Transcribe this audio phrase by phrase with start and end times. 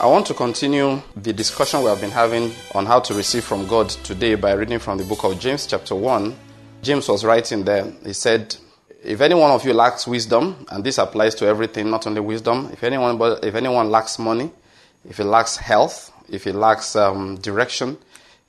[0.00, 3.68] I want to continue the discussion we have been having on how to receive from
[3.68, 6.34] God today by reading from the book of James, chapter 1.
[6.82, 7.92] James was writing there.
[8.04, 8.56] He said,
[9.04, 12.70] If any one of you lacks wisdom, and this applies to everything, not only wisdom,
[12.72, 14.50] if anyone, if anyone lacks money,
[15.08, 17.96] if he lacks health, if he lacks um, direction,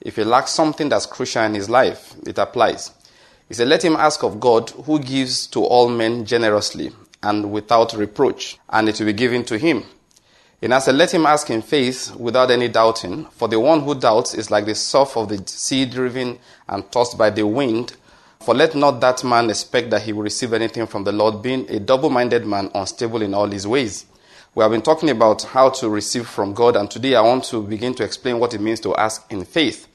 [0.00, 2.90] if he lacks something that's crucial in his life, it applies.
[3.48, 6.90] He said, Let him ask of God, who gives to all men generously
[7.22, 9.84] and without reproach, and it will be given to him.
[10.62, 13.94] And I said, Let him ask in faith without any doubting, for the one who
[13.94, 17.96] doubts is like the surf of the sea driven and tossed by the wind.
[18.40, 21.68] For let not that man expect that he will receive anything from the Lord, being
[21.70, 24.06] a double minded man, unstable in all his ways.
[24.54, 27.62] We have been talking about how to receive from God, and today I want to
[27.62, 29.88] begin to explain what it means to ask in faith.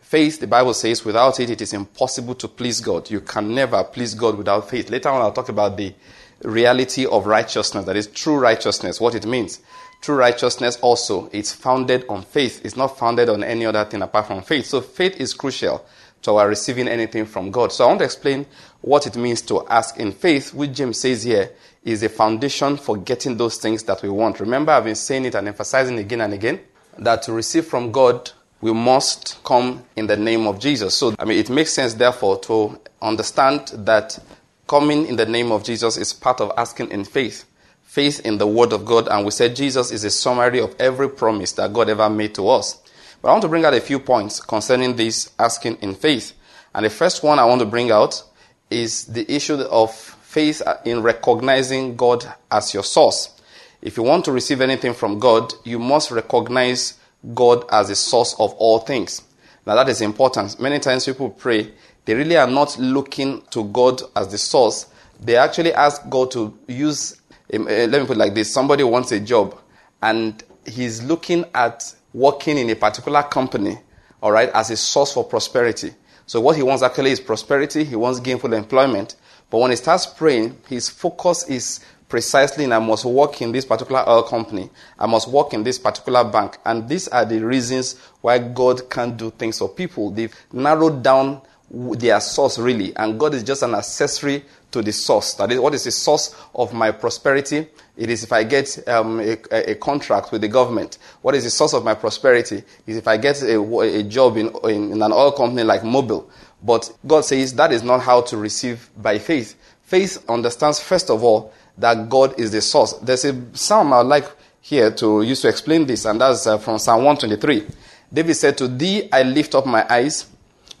[0.00, 3.10] Faith, the Bible says, without it, it is impossible to please God.
[3.10, 4.90] You can never please God without faith.
[4.90, 5.94] Later on, I'll talk about the
[6.42, 9.60] reality of righteousness, that is true righteousness, what it means.
[10.02, 12.64] True righteousness also is founded on faith.
[12.64, 14.66] It's not founded on any other thing apart from faith.
[14.66, 15.86] So faith is crucial
[16.22, 17.72] to our receiving anything from God.
[17.72, 18.46] So I want to explain
[18.80, 21.52] what it means to ask in faith, which James says here
[21.84, 24.40] is a foundation for getting those things that we want.
[24.40, 26.58] Remember, I've been saying it and emphasizing again and again
[26.98, 28.28] that to receive from God,
[28.60, 30.96] we must come in the name of Jesus.
[30.96, 34.18] So, I mean, it makes sense, therefore, to understand that
[34.66, 37.44] coming in the name of Jesus is part of asking in faith
[37.84, 41.08] faith in the Word of God, and we said Jesus is a summary of every
[41.08, 42.80] promise that God ever made to us.
[43.20, 46.32] But I want to bring out a few points concerning this asking in faith.
[46.74, 48.22] And the first one I want to bring out
[48.70, 53.38] is the issue of faith in recognizing God as your source.
[53.82, 56.98] If you want to receive anything from God, you must recognize
[57.34, 59.22] God as the source of all things.
[59.66, 60.58] Now that is important.
[60.58, 61.72] Many times people pray,
[62.04, 64.86] they really are not looking to God as the source.
[65.20, 67.20] They actually ask God to use
[67.52, 69.58] Eh, let me put it like this somebody wants a job
[70.00, 73.78] and he's looking at working in a particular company,
[74.22, 75.92] all right, as a source for prosperity.
[76.26, 77.84] So what he wants actually is prosperity.
[77.84, 79.16] He wants gainful employment.
[79.50, 83.64] But when he starts praying, his focus is precisely in I must work in this
[83.64, 84.70] particular oil company.
[84.98, 86.58] I must work in this particular bank.
[86.64, 90.10] And these are the reasons why God can't do things for people.
[90.10, 92.94] They've narrowed down their source really.
[92.96, 95.34] And God is just an accessory to the source.
[95.34, 97.66] That is, what is the source of my prosperity?
[97.96, 99.36] It is if I get um, a,
[99.70, 100.98] a, contract with the government.
[101.22, 102.62] What is the source of my prosperity?
[102.86, 106.28] Is if I get a, a job in, in, in an oil company like Mobil.
[106.62, 109.56] But God says that is not how to receive by faith.
[109.82, 112.92] Faith understands, first of all, that God is the source.
[112.94, 116.78] There's a psalm I'd like here to use to explain this, and that's uh, from
[116.78, 117.66] Psalm 123.
[118.12, 120.26] David said, To thee I lift up my eyes,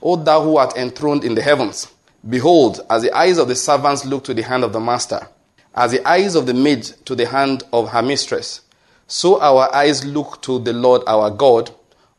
[0.02, 1.88] O thou who art enthroned in the heavens.
[2.28, 5.28] Behold, as the eyes of the servants look to the hand of the master,
[5.74, 8.62] as the eyes of the maid to the hand of her mistress,
[9.06, 11.70] so our eyes look to the Lord our God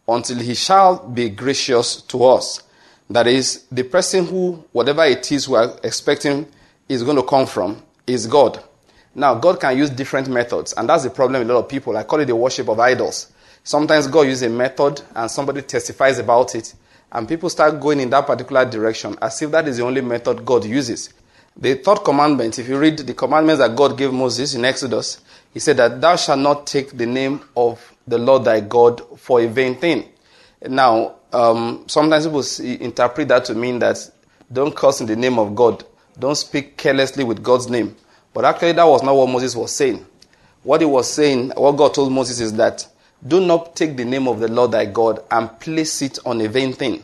[0.07, 2.61] until he shall be gracious to us.
[3.09, 6.47] That is, the person who, whatever it is we are expecting
[6.89, 8.63] is going to come from, is God.
[9.15, 11.95] Now, God can use different methods, and that's the problem with a lot of people.
[11.95, 13.31] I call it the worship of idols.
[13.63, 16.73] Sometimes God uses a method and somebody testifies about it,
[17.13, 20.43] and people start going in that particular direction as if that is the only method
[20.43, 21.13] God uses.
[21.55, 25.21] The third commandment, if you read the commandments that God gave Moses in Exodus,
[25.53, 29.39] he said that thou shalt not take the name of the Lord thy God for
[29.39, 30.09] a vain thing.
[30.67, 33.97] Now, um, sometimes people interpret that to mean that
[34.51, 35.85] don't curse in the name of God,
[36.17, 37.95] don't speak carelessly with God's name.
[38.33, 40.03] But actually, that was not what Moses was saying.
[40.63, 42.87] What he was saying, what God told Moses is that
[43.27, 46.47] do not take the name of the Lord thy God and place it on a
[46.49, 47.03] vain thing.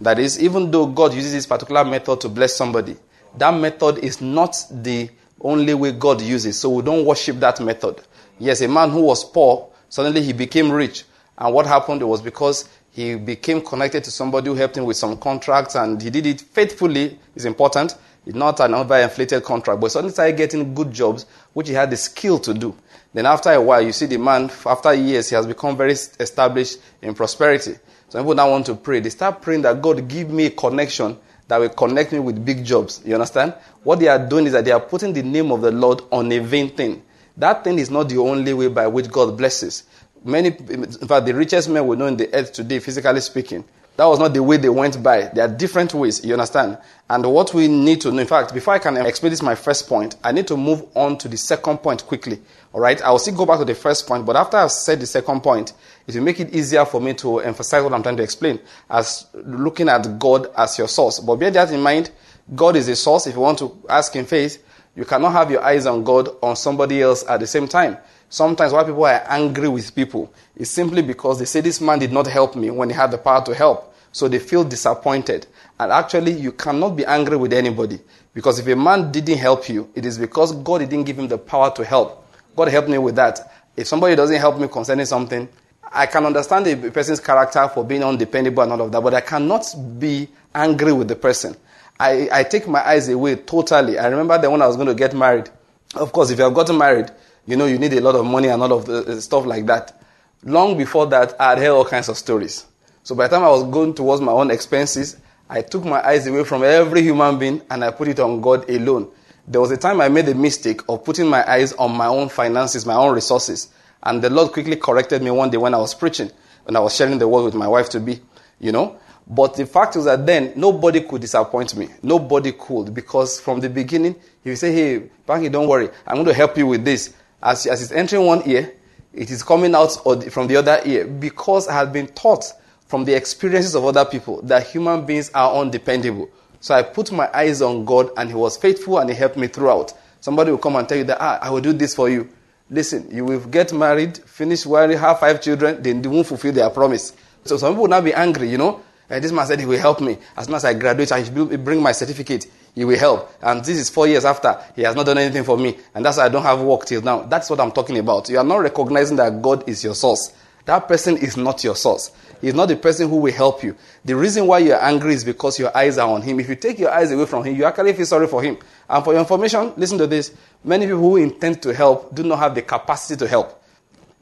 [0.00, 2.96] That is, even though God uses this particular method to bless somebody,
[3.36, 5.10] that method is not the
[5.40, 6.58] only way God uses.
[6.58, 8.00] So we don't worship that method.
[8.38, 11.04] Yes, a man who was poor, suddenly he became rich.
[11.38, 15.16] And what happened was because he became connected to somebody who helped him with some
[15.16, 17.94] contracts and he did it faithfully, is important.
[18.26, 22.38] Not an overinflated contract, but suddenly started getting good jobs, which he had the skill
[22.40, 22.76] to do.
[23.12, 26.78] Then after a while, you see the man, after years, he has become very established
[27.02, 27.76] in prosperity.
[28.08, 29.00] Some people now want to pray.
[29.00, 31.16] They start praying that God give me a connection
[31.48, 33.02] that will connect me with big jobs.
[33.04, 33.54] You understand?
[33.82, 36.30] What they are doing is that they are putting the name of the Lord on
[36.30, 37.02] a vain thing.
[37.36, 39.84] That thing is not the only way by which God blesses.
[40.24, 43.64] Many, in fact, the richest men we know in the earth today, physically speaking,
[44.00, 45.30] that was not the way they went by.
[45.34, 46.78] There are different ways, you understand?
[47.10, 49.86] And what we need to know, in fact, before I can explain this, my first
[49.86, 52.40] point, I need to move on to the second point quickly.
[52.72, 52.98] All right?
[53.02, 55.42] I will still go back to the first point, but after I've said the second
[55.42, 55.74] point,
[56.06, 58.58] it will make it easier for me to emphasize what I'm trying to explain
[58.88, 61.20] as looking at God as your source.
[61.20, 62.10] But bear that in mind,
[62.54, 63.26] God is a source.
[63.26, 64.64] If you want to ask in faith,
[64.96, 67.96] You cannot have your eyes on God on somebody else at the same time.
[68.28, 72.12] Sometimes why people are angry with people is simply because they say this man did
[72.12, 73.89] not help me when he had the power to help.
[74.12, 75.46] So they feel disappointed.
[75.78, 78.00] And actually, you cannot be angry with anybody.
[78.34, 81.38] Because if a man didn't help you, it is because God didn't give him the
[81.38, 82.26] power to help.
[82.56, 83.52] God helped me with that.
[83.76, 85.48] If somebody doesn't help me concerning something,
[85.92, 89.20] I can understand a person's character for being undependable and all of that, but I
[89.20, 89.66] cannot
[89.98, 91.56] be angry with the person.
[91.98, 93.98] I, I take my eyes away totally.
[93.98, 95.50] I remember that when I was going to get married.
[95.94, 97.10] Of course, if you have gotten married,
[97.46, 99.66] you know you need a lot of money and all of the uh, stuff like
[99.66, 100.00] that.
[100.44, 102.66] Long before that, I had heard all kinds of stories.
[103.02, 105.16] So by the time I was going towards my own expenses,
[105.48, 108.68] I took my eyes away from every human being and I put it on God
[108.70, 109.10] alone.
[109.48, 112.28] There was a time I made the mistake of putting my eyes on my own
[112.28, 113.68] finances, my own resources.
[114.02, 116.30] And the Lord quickly corrected me one day when I was preaching,
[116.64, 118.20] when I was sharing the word with my wife to be,
[118.60, 118.98] you know.
[119.26, 121.88] But the fact is that then nobody could disappoint me.
[122.02, 126.26] Nobody could because from the beginning, if you say, hey, Banky, don't worry, I'm going
[126.26, 127.14] to help you with this.
[127.42, 128.72] As, as it's entering one ear,
[129.12, 129.90] it is coming out
[130.30, 132.52] from the other ear because I had been taught
[132.90, 136.28] from the experiences of other people that human beings are undependable.
[136.58, 139.46] So I put my eyes on God and He was faithful and He helped me
[139.46, 139.92] throughout.
[140.20, 142.28] Somebody will come and tell you that, ah, I will do this for you.
[142.68, 146.68] Listen, you will get married, finish marriage, have five children, then they won't fulfill their
[146.68, 147.12] promise.
[147.44, 148.82] So some people will now be angry, you know.
[149.08, 150.18] Uh, this man said he will help me.
[150.36, 152.46] As soon as I graduate, I should bring my certificate.
[152.74, 153.32] He will help.
[153.40, 154.60] And this is four years after.
[154.74, 155.78] He has not done anything for me.
[155.94, 157.22] And that's why I don't have work till now.
[157.22, 158.28] That's what I'm talking about.
[158.28, 160.32] You are not recognizing that God is your source.
[160.66, 162.12] That person is not your source.
[162.40, 163.76] He's not the person who will help you.
[164.04, 166.40] The reason why you're angry is because your eyes are on him.
[166.40, 168.56] If you take your eyes away from him, you actually feel sorry for him.
[168.88, 170.32] And for your information, listen to this.
[170.64, 173.62] Many people who intend to help do not have the capacity to help.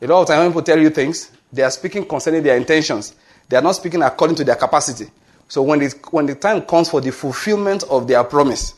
[0.01, 3.15] A lot of times when people tell you things, they are speaking concerning their intentions.
[3.49, 5.11] They are not speaking according to their capacity.
[5.49, 8.75] So when, it, when the time comes for the fulfillment of their promise,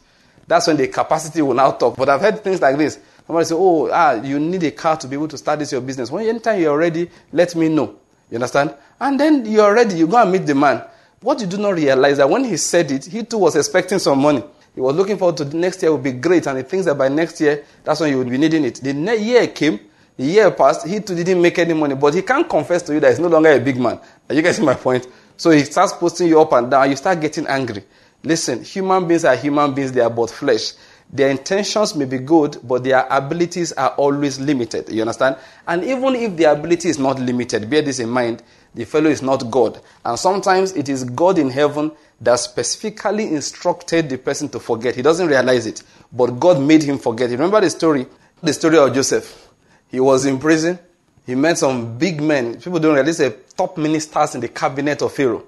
[0.46, 1.96] that's when the capacity will now talk.
[1.96, 2.98] But I've heard things like this.
[3.26, 5.80] Somebody say, oh, ah, you need a car to be able to start this your
[5.80, 6.10] business.
[6.10, 7.99] When anytime you're ready, let me know.
[8.30, 8.74] You understand?
[9.00, 9.96] And then you're ready.
[9.96, 10.82] You go and meet the man.
[11.20, 14.20] What you do not realize that when he said it, he too was expecting some
[14.20, 14.42] money.
[14.74, 16.96] He was looking forward to the next year will be great, and he thinks that
[16.96, 18.76] by next year, that's when you will be needing it.
[18.76, 19.80] The next year came,
[20.16, 23.00] the year passed, he too didn't make any money, but he can't confess to you
[23.00, 23.98] that he's no longer a big man.
[24.28, 25.06] Are you getting my point?
[25.36, 27.84] So he starts posting you up and down, you start getting angry.
[28.22, 30.72] Listen, human beings are human beings, they are but flesh.
[31.12, 34.88] Their intentions may be good, but their abilities are always limited.
[34.90, 35.36] You understand?
[35.66, 38.42] And even if the ability is not limited, bear this in mind,
[38.74, 39.80] the fellow is not God.
[40.04, 41.90] And sometimes it is God in heaven
[42.20, 44.94] that specifically instructed the person to forget.
[44.94, 47.30] He doesn't realize it, but God made him forget.
[47.30, 48.06] Remember the story?
[48.40, 49.48] The story of Joseph.
[49.88, 50.78] He was in prison.
[51.26, 52.60] He met some big men.
[52.60, 55.44] People don't realize the top ministers in the cabinet of Pharaoh.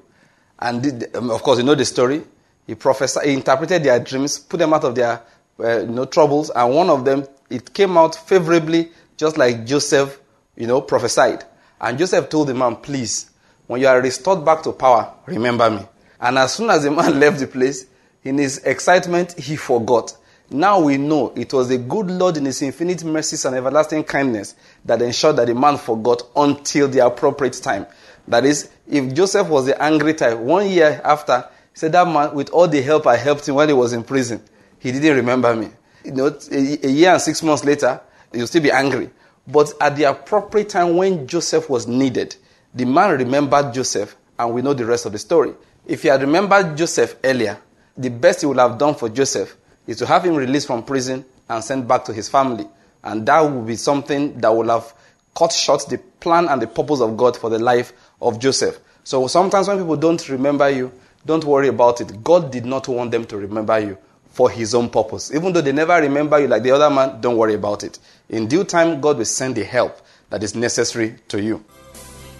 [0.58, 2.22] And did, um, of course, you know the story.
[2.66, 5.20] He prophesied, he interpreted their dreams, put them out of their
[5.60, 10.20] uh, you know, troubles, and one of them, it came out favorably, just like Joseph,
[10.56, 11.44] you know, prophesied.
[11.80, 13.30] And Joseph told the man, please,
[13.66, 15.82] when you are restored back to power, remember me.
[16.20, 17.86] And as soon as the man left the place,
[18.24, 20.16] in his excitement, he forgot.
[20.50, 24.54] Now we know it was the good Lord in his infinite mercies and everlasting kindness
[24.84, 27.86] that ensured that the man forgot until the appropriate time.
[28.28, 32.34] That is, if Joseph was the angry type, one year after, he said, That man,
[32.34, 34.42] with all the help I helped him when he was in prison,
[34.82, 35.70] he didn't remember me.
[36.04, 38.00] You know, a, a year and six months later,
[38.32, 39.10] he'll still be angry.
[39.46, 42.34] But at the appropriate time when Joseph was needed,
[42.74, 45.54] the man remembered Joseph, and we know the rest of the story.
[45.86, 47.60] If he had remembered Joseph earlier,
[47.96, 49.56] the best he would have done for Joseph
[49.86, 52.66] is to have him released from prison and sent back to his family.
[53.04, 54.92] And that would be something that would have
[55.36, 58.80] cut short the plan and the purpose of God for the life of Joseph.
[59.04, 60.90] So sometimes when people don't remember you,
[61.24, 62.24] don't worry about it.
[62.24, 63.98] God did not want them to remember you
[64.32, 65.32] for his own purpose.
[65.34, 67.98] Even though they never remember you like the other man, don't worry about it.
[68.28, 71.64] In due time, God will send the help that is necessary to you.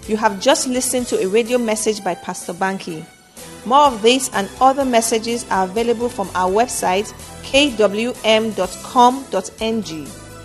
[0.09, 3.05] You have just listened to a radio message by Pastor Banky.
[3.65, 8.53] More of these and other messages are available from our website kwm.com.ng.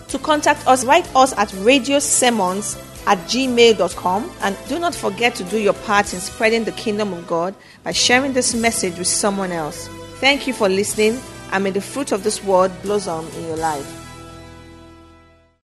[0.10, 5.58] To contact us, write us at radiosermons at gmail.com and do not forget to do
[5.58, 9.88] your part in spreading the kingdom of God by sharing this message with someone else.
[10.20, 11.20] Thank you for listening
[11.52, 14.07] and may the fruit of this word blossom in your life.